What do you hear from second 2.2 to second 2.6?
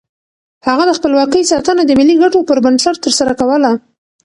ګټو پر